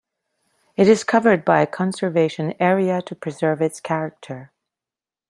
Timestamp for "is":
0.87-1.03